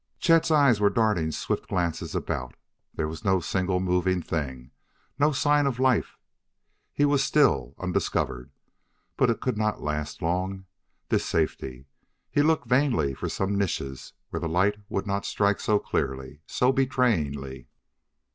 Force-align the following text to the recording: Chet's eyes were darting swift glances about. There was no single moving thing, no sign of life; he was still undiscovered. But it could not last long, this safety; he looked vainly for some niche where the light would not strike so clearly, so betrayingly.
Chet's 0.19 0.49
eyes 0.49 0.79
were 0.81 0.89
darting 0.89 1.29
swift 1.31 1.67
glances 1.67 2.15
about. 2.15 2.55
There 2.91 3.07
was 3.07 3.23
no 3.23 3.39
single 3.39 3.79
moving 3.79 4.19
thing, 4.19 4.71
no 5.19 5.31
sign 5.31 5.67
of 5.67 5.77
life; 5.77 6.17
he 6.91 7.05
was 7.05 7.23
still 7.23 7.75
undiscovered. 7.77 8.49
But 9.15 9.29
it 9.29 9.41
could 9.41 9.59
not 9.59 9.83
last 9.83 10.23
long, 10.23 10.65
this 11.09 11.23
safety; 11.27 11.85
he 12.31 12.41
looked 12.41 12.65
vainly 12.67 13.13
for 13.13 13.29
some 13.29 13.55
niche 13.59 14.13
where 14.31 14.39
the 14.39 14.49
light 14.49 14.79
would 14.89 15.05
not 15.05 15.23
strike 15.23 15.59
so 15.59 15.77
clearly, 15.77 16.41
so 16.47 16.71
betrayingly. 16.73 17.67